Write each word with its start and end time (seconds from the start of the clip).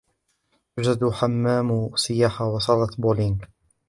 يوجد 0.77 1.09
حمام 1.09 1.95
سياحة 1.95 2.45
وصالة 2.45 2.87
بولينج. 2.97 3.45